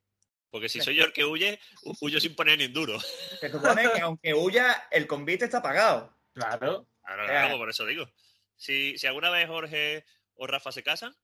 [0.50, 2.98] Porque si soy yo el que huye, hu- huyo sin poner ni duro.
[3.40, 6.12] Se supone que aunque huya, el convite está pagado.
[6.32, 6.86] Claro.
[7.04, 8.06] Claro, claro, por eso digo.
[8.56, 11.14] Si, si alguna vez Jorge o Rafa se casan,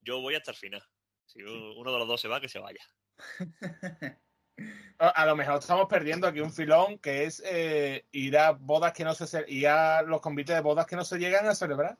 [0.00, 0.84] yo voy hasta el final.
[1.26, 2.80] Si uno de los dos se va, que se vaya.
[4.98, 9.04] A, lo mejor estamos perdiendo aquí un filón que es eh, ir a bodas que
[9.04, 11.98] no se ir a los convites de bodas que no se llegan a celebrar.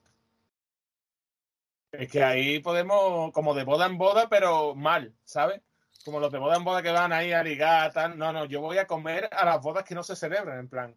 [1.93, 5.61] Es que ahí podemos, como de boda en boda, pero mal, ¿sabes?
[6.05, 8.17] Como los de boda en boda que van ahí a ligar, tal.
[8.17, 10.95] No, no, yo voy a comer a las bodas que no se celebran, en plan.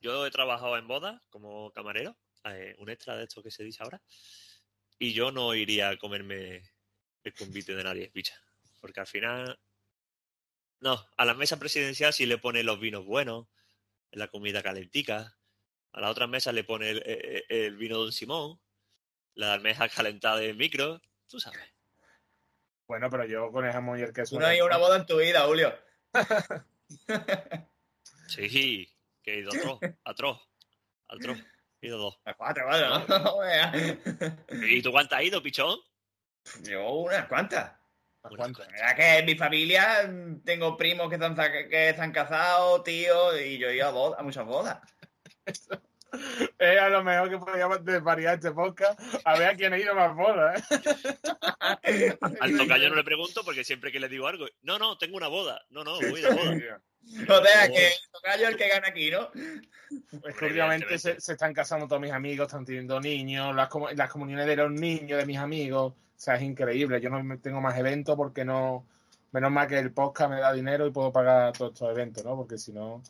[0.00, 3.82] Yo he trabajado en bodas como camarero, eh, un extra de esto que se dice
[3.82, 4.00] ahora,
[4.98, 6.62] y yo no iría a comerme
[7.22, 8.34] el convite de nadie, bicha.
[8.80, 9.58] Porque al final,
[10.80, 13.46] no, a la mesa presidencial sí le pone los vinos buenos,
[14.10, 15.36] la comida calentica,
[15.92, 18.60] a la otra mesa le pone el, el- el vino Don Simón,
[19.34, 21.60] la almeja calentada en micro, tú sabes.
[22.86, 24.38] Bueno, pero yo con el jamón y el queso.
[24.38, 25.74] No hay una boda en tu vida, Julio.
[28.28, 28.88] Sí,
[29.22, 30.40] que he ido atroz, atroz,
[31.08, 31.38] atroz,
[31.80, 32.18] he ido dos.
[32.24, 34.66] A cuatro, cuatro, ¿no?
[34.68, 35.78] ¿Y tú cuántas has ido, pichón?
[36.62, 37.72] Yo unas cuantas.
[38.30, 43.58] Verdad que en mi familia mm, tengo primos que están, que están casados, tíos, y
[43.58, 44.78] yo he ido a, bodas, a muchas bodas.
[46.58, 49.94] Es a lo mejor que podríamos desvariar este podcast a ver a quién ha ido
[49.94, 50.62] más bodas.
[51.82, 52.16] ¿eh?
[52.40, 55.28] Al tocayo no le pregunto porque siempre que le digo algo, no, no, tengo una
[55.28, 55.64] boda.
[55.70, 56.80] No, no, voy de boda.
[57.06, 59.30] O sea, que toca yo el que gana aquí, ¿no?
[60.28, 64.10] Es que últimamente se, se están casando todos mis amigos, están teniendo niños, las, las
[64.10, 65.94] comuniones de los niños de mis amigos.
[66.16, 67.00] O sea, es increíble.
[67.00, 68.86] Yo no me- tengo más eventos porque no.
[69.32, 72.36] Menos mal que el podcast me da dinero y puedo pagar todos estos eventos, ¿no?
[72.36, 73.02] Porque si no,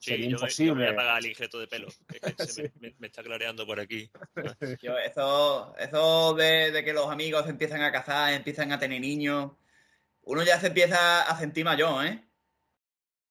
[0.00, 0.74] Sí, sería yo, me- yo imposible.
[0.74, 1.88] me voy a pagar el injeto de pelo.
[2.08, 2.72] que es que se Sí.
[2.80, 4.10] me, me- me está clareando por aquí.
[4.82, 9.00] Yo, eso eso de, de que los amigos se empiezan a casar, empiezan a tener
[9.00, 9.52] niños,
[10.22, 12.24] uno ya se empieza a sentir mayor, ¿eh?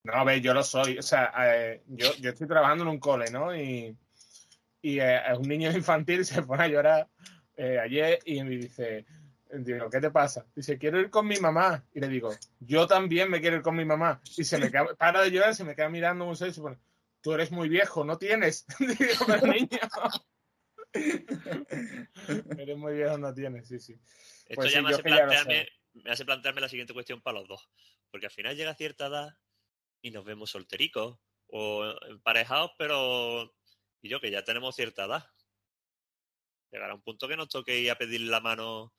[0.04, 0.98] No, a ver, yo lo soy.
[1.00, 3.54] O sea, eh, yo, yo estoy trabajando en un cole, ¿no?
[3.54, 3.98] Y,
[4.82, 7.08] y eh, un niño infantil se pone a llorar
[7.58, 9.06] eh, ayer y me dice,
[9.52, 10.46] digo, ¿qué te pasa?
[10.56, 11.84] Dice, quiero ir con mi mamá.
[11.94, 14.22] Y le digo, yo también me quiero ir con mi mamá.
[14.38, 16.62] Y se me queda, para de llorar, se me queda mirando muy serio y se
[16.62, 16.78] pone,
[17.22, 18.66] tú eres muy viejo, no tienes.
[18.80, 19.68] digo, pero niño.
[22.58, 23.94] eres muy viejo, no tienes, sí, sí.
[24.46, 27.40] Esto Pues ya sí, me, hace ya plantearme, me hace plantearme la siguiente cuestión para
[27.40, 27.70] los dos.
[28.12, 29.38] Porque al final llega cierta edad
[30.02, 33.54] y nos vemos soltericos o emparejados, pero.
[34.02, 35.26] Y yo que ya tenemos cierta edad.
[36.72, 38.94] Llegará un punto que nos toque ir a pedir la mano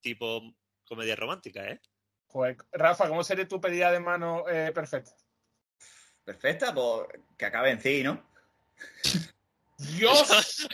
[0.00, 0.42] tipo
[0.84, 1.80] comedia romántica, ¿eh?
[2.26, 5.12] Joder, Rafa, ¿cómo sería tu pedida de mano eh, perfecta?
[6.24, 8.28] Perfecta, pues que acabe en sí, ¿no?
[9.78, 10.66] ¡Dios!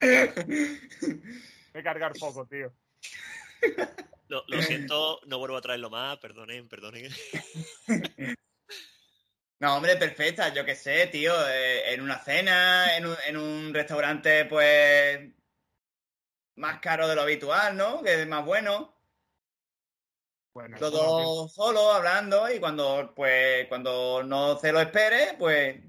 [0.00, 2.72] Voy a cargar poco, tío.
[4.28, 7.10] Lo, lo siento, no vuelvo a traerlo más, perdonen, perdonen.
[9.62, 11.32] No, hombre, perfecta, yo qué sé, tío.
[11.48, 15.20] eh, en una cena, en un, en un restaurante, pues.
[16.56, 18.02] más caro de lo habitual, ¿no?
[18.02, 18.92] Que es más bueno.
[20.80, 25.80] Dos solos hablando y cuando, pues, cuando no se lo espere, pues.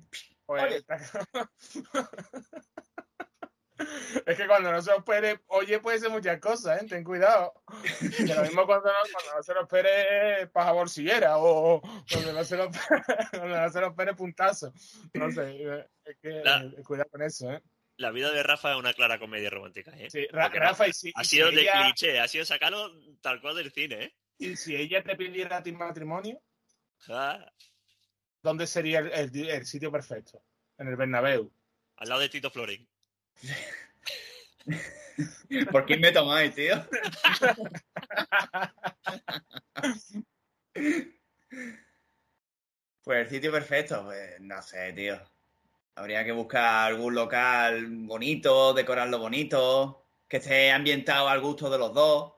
[0.46, 1.00] Oye, está-
[4.26, 6.86] es que cuando no se lo espere, oye, puede ser muchas cosas, ¿eh?
[6.88, 7.54] Ten cuidado.
[8.00, 12.44] Que lo mismo cuando no, cuando no se lo espere, paja bolsillera, o cuando no
[12.44, 14.74] se lo espere, cuando no se lo espere, puntazo.
[15.14, 17.62] No sé, eh, es que La- eh, cuidado con eso, ¿eh?
[17.98, 20.10] La vida de Rafa es una clara comedia romántica, ¿eh?
[20.10, 22.92] Sí, Ra- Porque Rafa, y si, Ha si sido de ella, cliché, ha sido sacarlo
[23.22, 24.16] tal cual del cine, ¿eh?
[24.40, 26.42] y si ella te pidiera a ti matrimonio,
[27.10, 27.46] Ah,
[28.42, 30.42] ¿dónde sería el, el- el sitio perfecto?
[30.78, 31.54] En el Bernabéu.
[31.98, 32.90] al lado de Tito Florín.
[35.72, 36.76] ¿Por quién me tomáis, tío?
[43.04, 45.20] Pues el sitio perfecto, pues no sé, tío.
[45.96, 51.94] Habría que buscar algún local bonito, decorarlo bonito, que esté ambientado al gusto de los
[51.94, 52.34] dos.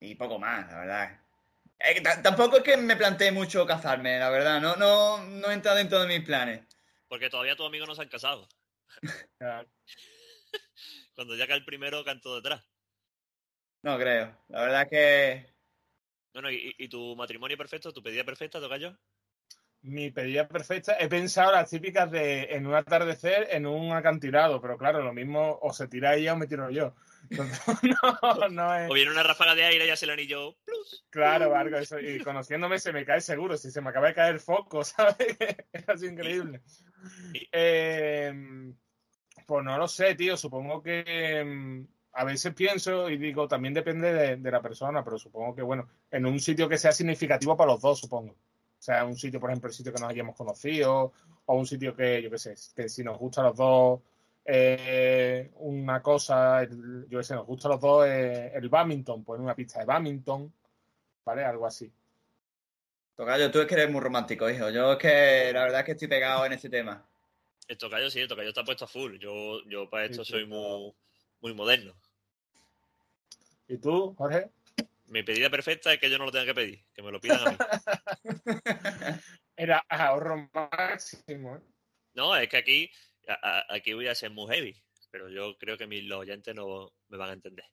[0.00, 1.20] Y poco más, la verdad.
[1.78, 4.60] T- tampoco es que me plantee mucho casarme, la verdad.
[4.60, 6.62] No, no, no entra dentro de mis planes.
[7.14, 8.48] Porque todavía tus amigos no se han casado.
[11.14, 12.68] Cuando ya cae el primero, canto detrás.
[13.82, 14.36] No creo.
[14.48, 15.54] La verdad es que
[16.32, 18.98] Bueno, ¿y, y tu matrimonio perfecto, tu pedida perfecta, Tocayo?
[19.82, 24.76] Mi pedida perfecta, he pensado las típicas de en un atardecer en un acantilado, pero
[24.76, 26.96] claro, lo mismo o se tira ella o me tiro yo.
[27.30, 27.60] Entonces,
[28.02, 28.90] no, no es.
[28.90, 31.06] O viene una ráfaga de aire y hace el anillo plus.
[31.10, 32.00] Claro, algo eso.
[32.00, 33.56] Y conociéndome se me cae seguro.
[33.56, 35.36] Si se me acaba de caer foco, ¿sabes?
[35.72, 36.62] Es así increíble.
[37.52, 38.72] Eh,
[39.46, 40.36] pues no lo sé, tío.
[40.36, 45.54] Supongo que mm, a veces pienso y digo, también depende de, la persona, pero supongo
[45.54, 48.32] que, bueno, en un sitio que sea significativo para los dos, supongo.
[48.32, 51.12] O sea, un sitio, por ejemplo, el sitio que nos hayamos conocido,
[51.46, 54.00] o un sitio que, yo qué sé, que si nos gusta a los dos
[54.44, 59.38] eh, una cosa, yo qué sé, nos gusta a los dos eh, el badminton, pues
[59.38, 60.52] en una pista de badminton,
[61.24, 61.44] ¿vale?
[61.44, 61.90] Algo así.
[63.16, 64.70] Tocayo, tú es que eres muy romántico, hijo.
[64.70, 67.08] Yo es que la verdad es que estoy pegado en ese tema.
[67.68, 69.16] El Tocayo sí, el Tocayo está puesto a full.
[69.18, 70.92] Yo, yo para esto soy muy,
[71.40, 71.94] muy moderno.
[73.68, 74.50] ¿Y tú, Jorge?
[75.06, 77.40] Mi pedida perfecta es que yo no lo tenga que pedir, que me lo pidan
[77.46, 77.56] a mí.
[79.56, 81.60] Era ahorro máximo, ¿eh?
[82.14, 82.90] No, es que aquí,
[83.28, 83.34] a-
[83.68, 84.74] a- aquí voy a ser muy heavy,
[85.10, 87.64] pero yo creo que mis, los oyentes no me van a entender.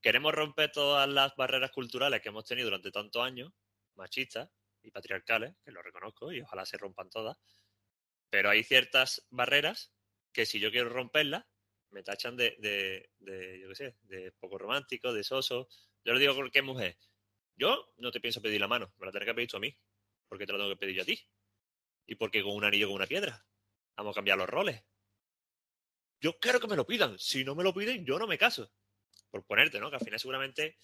[0.00, 3.52] Queremos romper todas las barreras culturales que hemos tenido durante tantos años,
[3.96, 4.48] machistas
[4.88, 7.36] y patriarcales, que lo reconozco y ojalá se rompan todas,
[8.30, 9.92] pero hay ciertas barreras
[10.32, 11.44] que si yo quiero romperlas,
[11.90, 15.68] me tachan de, de, de, yo qué sé, de poco romántico, de soso.
[16.04, 16.98] Yo le digo que es mujer.
[17.56, 19.74] Yo no te pienso pedir la mano, me la tendrás que pedir tú a mí,
[20.28, 21.18] porque te la tengo que pedir yo a ti.
[22.06, 23.44] Y porque con un anillo con una piedra.
[23.96, 24.82] Vamos a cambiar los roles.
[26.20, 27.18] yo quiero que me lo pidan.
[27.18, 28.70] Si no me lo piden, yo no me caso.
[29.30, 29.90] Por ponerte, ¿no?
[29.90, 30.78] Que al final seguramente,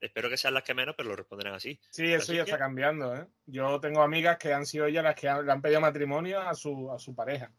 [0.00, 1.78] espero que sean las que menos, pero lo responderán así.
[1.90, 3.26] Sí, eso Así ya que- está cambiando, ¿eh?
[3.46, 6.54] Yo tengo amigas que han sido ellas las que han- le han pedido matrimonio a
[6.54, 7.50] su, a su pareja.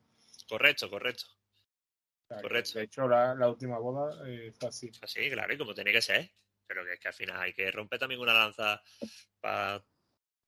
[0.48, 1.26] Correcto, correcto.
[1.28, 2.80] O sea, que, Correcto.
[2.80, 4.92] De hecho, la, la última boda eh, fue así.
[5.02, 6.32] Así, claro, y como tiene que ser.
[6.68, 8.82] Pero que es que al final hay que romper también una lanza
[9.40, 9.84] para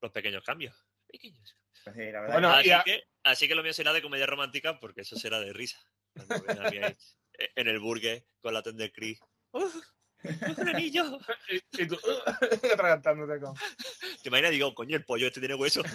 [0.01, 0.75] los pequeños cambios.
[1.07, 1.57] Pequeños.
[1.83, 2.33] Pues sí, la verdad.
[2.33, 5.51] Bueno, así, que, así que lo mío será de comedia romántica porque eso será de
[5.51, 5.79] risa.
[6.13, 6.95] Cuando vean a mí ahí,
[7.39, 9.19] eh, en el burger con la tender Chris.
[9.51, 9.75] ¡Uf!
[10.23, 11.03] ¡Uf, un anillo!
[11.49, 11.97] Y, y tú,
[12.73, 13.53] atragantándote con.
[14.21, 14.51] ¿Te imaginas?
[14.51, 15.81] Digo, coño, el pollo este tiene hueso.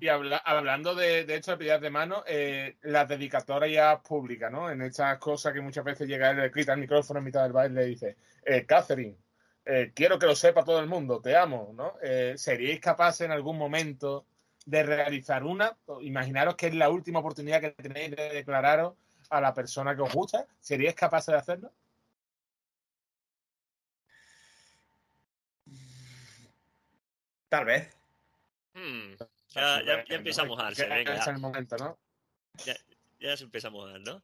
[0.00, 4.70] Y habla- hablando de, de esto de pedir de mano, eh, las dedicatorias públicas, ¿no?
[4.70, 7.52] En estas cosas que muchas veces llega él, le quita el micrófono en mitad del
[7.52, 9.16] baile y le dice, eh, Catherine,
[9.64, 11.94] eh, quiero que lo sepa todo el mundo, te amo, ¿no?
[12.00, 14.26] Eh, ¿Seríais capaces en algún momento
[14.64, 15.76] de realizar una?
[16.00, 18.94] Imaginaros que es la última oportunidad que tenéis de declararos
[19.30, 20.46] a la persona que os gusta.
[20.60, 21.72] ¿Seríais capaces de hacerlo?
[27.48, 27.88] Tal vez.
[28.74, 29.14] Hmm,
[29.48, 31.14] ya, ya, ya empieza a mojarse, Que venga.
[31.14, 31.32] Es ya.
[31.32, 31.98] el momento, ¿no?
[33.18, 34.22] Ya se empieza a mojar, ¿no?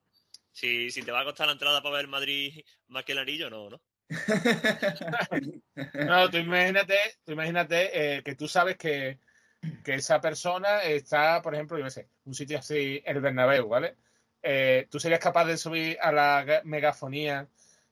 [0.52, 3.48] Si, si te va a costar la entrada para ver Madrid más que el anillo,
[3.48, 3.80] no, ¿no?
[5.94, 9.18] No, tú imagínate, tú imagínate eh, que tú sabes que,
[9.82, 13.96] que esa persona está, por ejemplo, yo qué sé, un sitio así, el Bernabéu, ¿vale?
[14.42, 17.46] Eh, ¿Tú serías capaz de subir a la ga- megafonía,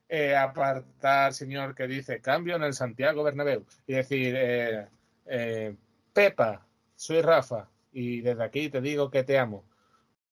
[0.08, 4.88] eh, apartar, señor, que dice cambio en el Santiago Bernabéu y decir, eh,
[5.26, 5.74] eh,
[6.12, 9.64] Pepa, soy Rafa y desde aquí te digo que te amo.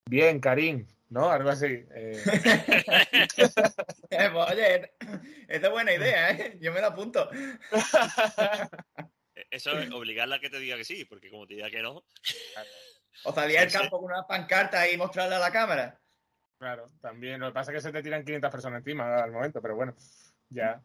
[0.06, 1.30] Bien, Karim, ¿no?
[1.30, 1.84] Algo así.
[1.94, 2.20] eh,
[4.34, 4.92] oye,
[5.48, 6.56] esta es buena idea, ¿eh?
[6.60, 7.28] Yo me la apunto.
[9.34, 11.82] E- Eso es obligarla a que te diga que sí, porque como te diga que
[11.82, 12.04] no,
[13.24, 15.98] O salir al campo con una pancarta y mostrarla a la cámara.
[16.58, 17.40] Claro, también.
[17.40, 19.94] Lo que pasa es que se te tiran 500 personas encima al momento, pero bueno,
[20.48, 20.80] ya.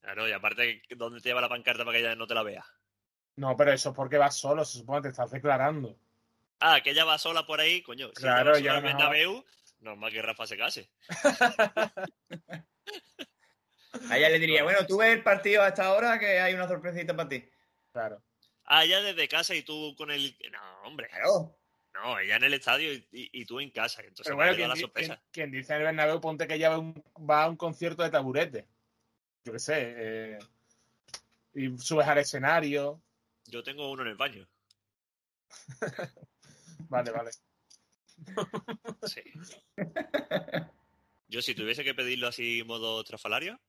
[0.00, 2.64] claro, y aparte, ¿dónde te lleva la pancarta para que ella no te la vea?
[3.36, 5.96] No, pero eso es porque vas solo, se supone que te estás declarando.
[6.60, 8.08] Ah, que ella va sola por ahí, coño.
[8.08, 9.44] Si Claro, va ya no- Bernabéu,
[9.80, 10.90] normal que Rafa se case.
[14.08, 17.16] A ella le diría, bueno, tú ves el partido hasta ahora que hay una sorpresita
[17.16, 17.48] para ti.
[17.92, 18.22] Claro.
[18.64, 20.36] Ah, ella desde casa y tú con el...
[20.52, 21.08] No, hombre.
[21.08, 21.56] Claro.
[21.94, 24.02] No, ella en el estadio y, y- y tú en casa.
[24.02, 25.20] Entonces bueno, quien, la sorpresa.
[25.32, 26.94] quien- dice en el Bernabéu, ponte que ella va a un,
[27.28, 28.66] va a un concierto de taburete.
[29.44, 29.74] Yo qué sé.
[29.96, 30.38] eh,
[31.54, 33.02] y subes al escenario.
[33.46, 34.48] Yo tengo uno en el baño.
[36.88, 37.30] Vale, vale.
[39.06, 39.22] Sí.
[41.28, 43.60] Yo si tuviese que pedirlo así modo trafalario,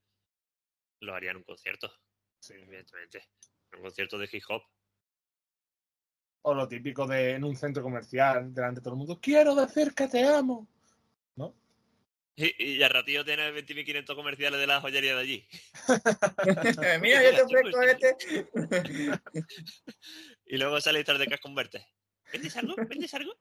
[1.02, 1.92] lo haría en un concierto,
[2.40, 2.54] Sí.
[2.54, 3.28] evidentemente.
[3.72, 4.64] En un concierto de hip hop.
[6.44, 9.20] O lo típico de en un centro comercial, delante de todo el mundo.
[9.22, 10.68] Quiero decir que te amo.
[12.36, 15.48] Y, y al ratillo tiene 20.500 comerciales de la joyería de allí.
[17.02, 18.16] Mira, yo te ofrezco este.
[20.46, 21.86] Y luego sale estar de Cash Converte.
[22.32, 22.76] ¿Vendes algo?
[22.88, 23.34] ¿Vendes algo?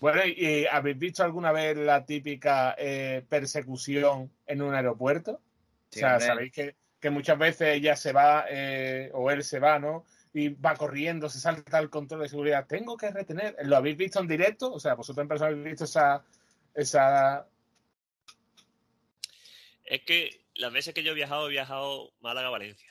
[0.00, 5.40] Bueno, ¿y y habéis visto alguna vez la típica eh, persecución en un aeropuerto?
[5.90, 6.26] Sí, o sea, hombre.
[6.26, 10.04] sabéis que, que muchas veces ella se va eh, o él se va, ¿no?
[10.34, 12.66] Y va corriendo, se salta el control de seguridad.
[12.66, 13.56] Tengo que retener.
[13.62, 14.72] ¿Lo habéis visto en directo?
[14.72, 16.24] O sea, vosotros en persona habéis visto esa.
[16.74, 17.46] esa...
[19.84, 22.90] Es que las veces que yo he viajado, he viajado Málaga-Valencia.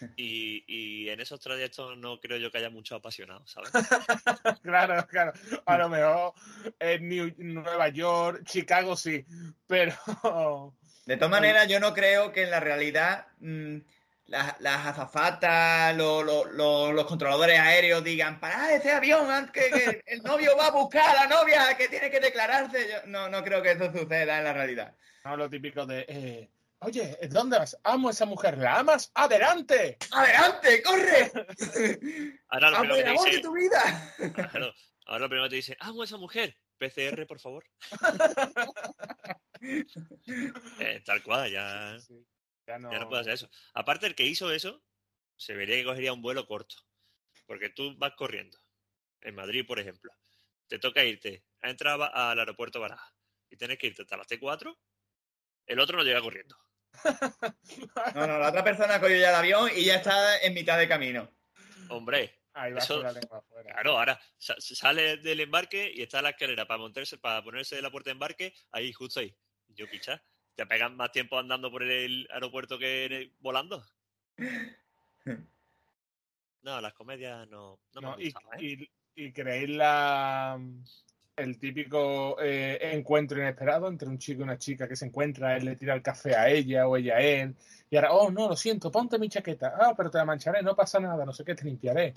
[0.16, 3.72] Y, y en esos trayectos no creo yo que haya muchos apasionados, ¿sabes?
[4.62, 5.32] Claro, claro.
[5.66, 6.34] A lo mejor
[6.78, 9.26] en New- Nueva York, Chicago sí,
[9.66, 9.92] pero.
[11.04, 13.78] De todas maneras, yo no creo que en la realidad mm,
[14.28, 20.02] las, las azafatas, lo- lo- lo- los controladores aéreos digan, parad ese avión, que, que
[20.06, 22.88] el novio va a buscar a la novia que tiene que declararse.
[22.90, 24.94] Yo no, no creo que eso suceda en la realidad.
[25.24, 26.04] No, lo típico de.
[26.08, 27.76] eh, Oye, ¿dónde vas?
[27.82, 28.56] Amo a esa mujer.
[28.56, 29.10] ¿La amas?
[29.14, 29.98] ¡Adelante!
[30.12, 31.32] ¡Adelante, corre!
[32.50, 34.14] Ahora lo ¡A primero de dice, tu vida!
[34.32, 34.72] claro,
[35.06, 37.64] ahora lo primero que te dice, amo a esa mujer, PCR, por favor.
[39.60, 42.24] Eh, tal cual, ya, Sí,
[42.68, 42.92] ya no.
[42.92, 43.50] ya no hacer eso.
[43.74, 44.84] Aparte, el que hizo eso,
[45.36, 46.76] se vería que cogería un vuelo corto.
[47.46, 48.58] Porque tú vas corriendo,
[49.22, 50.12] en Madrid, por ejemplo.
[50.68, 53.12] Te toca irte a entrar a- al aeropuerto Baraja
[53.50, 54.78] y tienes que irte hasta las T4,
[55.66, 56.56] el otro no llega corriendo.
[58.14, 60.88] No, no, la otra persona cogió ya el avión y ya está en mitad de
[60.88, 61.30] camino.
[61.90, 63.72] Hombre, Ahí va Eso- la lengua afuera.
[63.72, 67.82] Claro, ahora sa- sale del embarque y está la escalera para montarse, para ponerse de
[67.82, 69.32] la puerta de embarque, ahí, justo ahí.
[69.68, 70.20] Yo, picha,
[70.58, 73.80] ¿te pegan más tiempo andando por el aeropuerto que el- volando?
[76.62, 78.64] No, las comedias no, no, me No, y, gustado, ¿eh?
[78.64, 80.60] y- y creéis la
[81.36, 85.66] el típico eh, encuentro inesperado entre un chico y una chica que se encuentra, él
[85.66, 87.54] le tira el café a ella o ella a él,
[87.88, 90.74] y ahora, oh no, lo siento, ponte mi chaqueta, ah, pero te la mancharé, no
[90.74, 92.14] pasa nada, no sé qué, te limpiaré.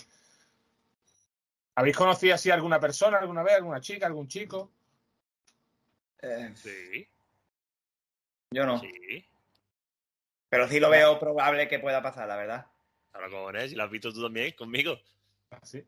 [1.75, 4.71] ¿Habéis conocido así a alguna persona alguna vez, alguna chica, algún chico?
[6.23, 7.07] Eh, Sí,
[8.51, 8.79] yo no.
[8.79, 9.25] sí.
[10.49, 12.67] Pero sí lo veo probable que pueda pasar, la verdad.
[13.13, 14.99] Ahora, cojones, si lo has visto tú también conmigo.
[15.49, 15.81] Así.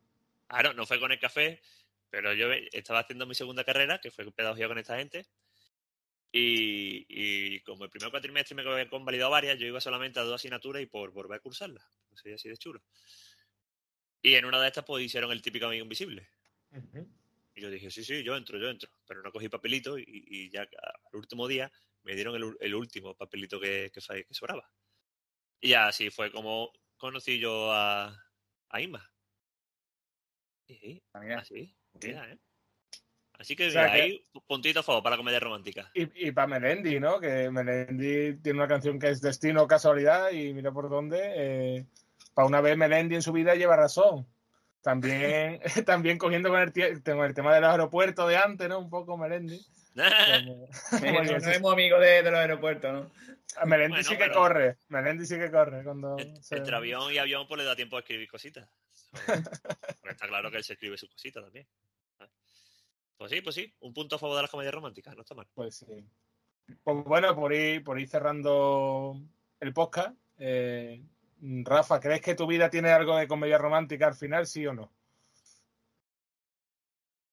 [0.48, 1.60] Claro, no fue con el café,
[2.08, 5.26] pero yo estaba haciendo mi segunda carrera, que fue pedagogía con esta gente.
[6.32, 10.36] Y, y como el primer cuatrimestre me había convalidado varias, yo iba solamente a dos
[10.36, 11.84] asignaturas y por volver a cursarlas.
[12.10, 12.82] No soy así de chulo.
[14.22, 16.26] Y en una de estas, pues hicieron el típico amigo invisible.
[17.54, 18.90] Y yo dije, sí, sí, yo entro, yo entro.
[19.06, 21.70] Pero no cogí papelito y, y ya al último día
[22.04, 24.70] me dieron el, ul- el último papelito que, que, fa- que sobraba.
[25.60, 28.14] Y ya así fue como conocí yo a,
[28.68, 29.10] a Inma.
[30.66, 31.38] Sí, Ah, mira.
[31.40, 32.38] así, mira, ¿eh?
[33.36, 35.90] Así que, O sea mira, que- ahí puntito a favor para la comedia romántica.
[35.94, 37.18] Y, y para Melendi, ¿no?
[37.20, 41.86] Que Melendi tiene una canción que es Destino o Casualidad y mira por dónde.
[42.32, 44.26] para una vez Melendi en su vida lleva razón.
[44.82, 48.78] También, también cogiendo con el, con el tema de los aeropuertos de antes, ¿no?
[48.78, 49.60] Un poco Melendi.
[49.94, 53.10] Como- como no somos amigos de, de los aeropuertos, ¿no?
[53.56, 54.78] A Melendi Bueno, sí que pero- corre.
[54.88, 55.84] Melendi sí que corre.
[55.84, 58.68] Cuando se- Entre avión y avión, pues le da tiempo a escribir cositas.
[60.00, 61.66] Porque está claro que él se escribe sus cositas también.
[62.18, 62.32] ¿sabes?
[63.16, 65.46] Pues sí, pues sí, un punto a favor de las comedias románticas, no está mal.
[65.54, 66.04] Pues sí.
[66.82, 69.16] Pues bueno, por ir, por ir cerrando
[69.60, 71.00] el podcast, eh,
[71.40, 74.90] Rafa, ¿crees que tu vida tiene algo de comedia romántica al final, sí o no?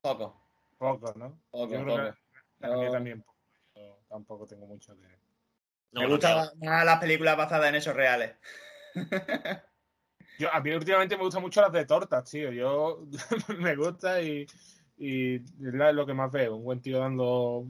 [0.01, 0.39] Poco,
[0.77, 1.39] Poco, ¿no?
[1.51, 2.15] poco, poco.
[2.61, 2.91] No.
[2.91, 3.23] también.
[3.75, 5.07] Yo tampoco tengo mucho de...
[5.91, 6.69] No, Me gustan no.
[6.69, 8.35] más las películas basadas en hechos reales.
[10.39, 12.51] Yo, a mí últimamente me gustan mucho las de tortas, tío.
[12.51, 13.05] Yo
[13.59, 14.45] me gusta y,
[14.97, 15.43] y es
[15.93, 16.55] lo que más veo.
[16.55, 17.65] Un buen tío dando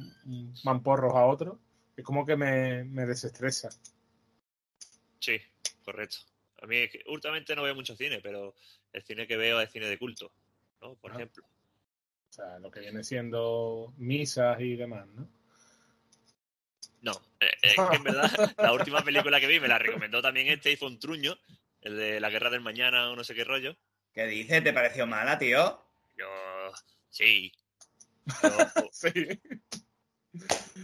[0.64, 1.60] mamporros a otro.
[1.98, 3.70] Es como que me, me desestresa.
[5.20, 5.38] Sí,
[5.84, 6.18] correcto.
[6.62, 8.54] A mí es que últimamente no veo mucho cine, pero
[8.94, 10.32] el cine que veo es cine de culto,
[10.82, 10.96] ¿no?
[10.96, 11.16] Por Ah.
[11.16, 11.44] ejemplo.
[12.32, 15.28] O sea, lo que viene siendo misas y demás, ¿no?
[17.02, 20.48] No, eh, es que en verdad la última película que vi me la recomendó también
[20.48, 21.38] este y fue un truño,
[21.82, 23.76] el de La Guerra del Mañana o no sé qué rollo.
[24.14, 24.64] ¿Qué dices?
[24.64, 25.84] ¿Te pareció mala, tío?
[26.18, 26.28] Yo,
[27.10, 27.52] sí.
[28.26, 28.26] Yo,
[28.76, 29.12] pues, Sí.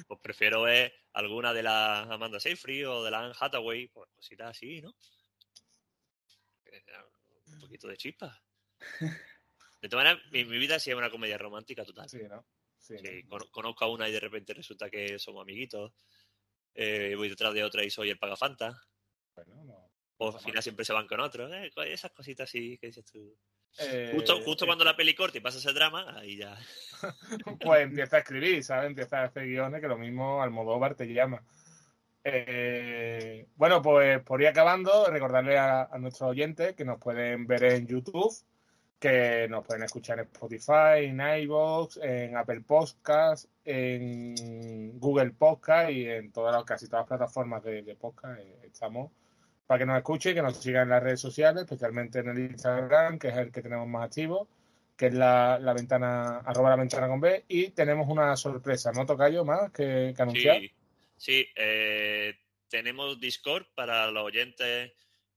[0.06, 4.50] pues prefiero ver alguna de la Amanda Seyfried o de la Anne Hathaway, pues cositas
[4.50, 4.94] así, ¿no?
[6.66, 6.84] Eh,
[7.54, 8.42] Un poquito de chispa.
[9.82, 12.10] De todas maneras, mi, mi vida sí es una comedia romántica total.
[12.10, 12.46] Sí, ¿no?
[12.78, 13.30] Sí, Sí, ¿no?
[13.30, 15.92] cono- conozco a una y de repente resulta que somos amiguitos.
[16.74, 18.82] Eh, voy detrás de otra y soy el pagafanta.
[19.36, 19.92] Bueno, no.
[20.20, 21.52] O al final siempre se van con otro.
[21.54, 23.38] Eh, esas cositas así que dices tú.
[23.80, 26.58] Eh, Justo, justo cuando la peli corta y pasa ese drama, ahí ya.
[27.62, 28.88] Pues empieza a escribir, ¿sabes?
[28.88, 31.44] Empieza a hacer guiones que lo mismo Almodóvar te llama.
[32.24, 37.64] Eh, bueno, pues por ir acabando, recordarle a, a nuestros oyentes que nos pueden ver
[37.64, 38.34] en YouTube,
[39.00, 46.08] que nos pueden escuchar en Spotify, en iVoox, en Apple Podcast, en Google Podcast y
[46.08, 49.12] en todas las, casi todas las plataformas de, de podcast eh, estamos
[49.68, 53.20] para que nos escuchen, que nos sigan en las redes sociales, especialmente en el Instagram,
[53.20, 54.48] que es el que tenemos más activo
[54.98, 59.06] que es la, la ventana, arroba la ventana con B, y tenemos una sorpresa, ¿no,
[59.06, 60.60] Tocayo, más que, anunciar?
[60.60, 60.72] Sí,
[61.16, 62.34] sí eh,
[62.68, 64.92] tenemos Discord para los oyentes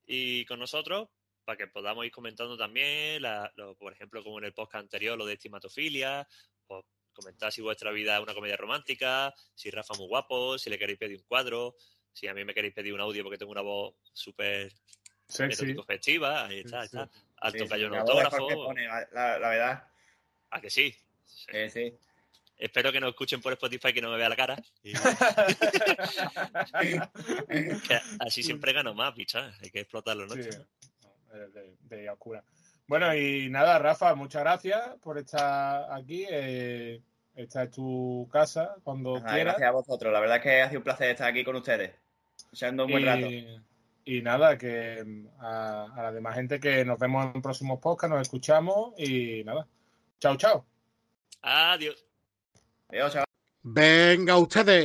[0.06, 1.08] y con nosotros,
[1.50, 5.18] para que podamos ir comentando también, la- lo- por ejemplo, como en el podcast anterior,
[5.18, 6.24] lo de estimatofilia,
[6.68, 10.70] pues comentar si vuestra vida es una comedia romántica, si Rafa es muy guapo, si
[10.70, 11.74] le queréis pedir un cuadro,
[12.12, 14.72] si a mí me queréis pedir un audio porque tengo una voz súper
[15.84, 17.10] festiva, ahí está, está.
[17.38, 18.46] Al Sí, sí, un autógrafo.
[18.66, 19.88] pone, la, verdad.
[20.50, 20.94] ¿A que sí?
[21.24, 21.46] Sí.
[21.52, 21.92] Sí, sí.
[22.58, 24.56] Espero que nos escuchen por Spotify que no me vea la cara.
[24.84, 24.92] y-
[28.20, 29.52] así siempre gano más, picha.
[29.62, 30.34] Hay que explotarlo, ¿no?
[30.34, 30.66] Sí, no,
[31.30, 32.42] de, de- oscura.
[32.86, 36.26] Bueno, y nada, Rafa, muchas gracias por estar aquí.
[36.28, 37.00] eh,
[37.36, 39.38] esta es tu casa cuando quieras.
[39.56, 40.12] gracias a vosotros.
[40.12, 41.92] La verdad es que ha sido un placer estar aquí con ustedes.
[42.52, 43.26] Echando un buen rato.
[44.04, 48.10] Y, nada, que mm, a, a la demás gente que nos vemos en próximos podcasts,
[48.12, 49.66] nos escuchamos y nada.
[50.18, 50.66] Chao, chao.
[51.42, 52.04] Adiós.
[52.88, 53.24] Adiós, chaval.
[53.62, 54.78] Venga ustedes.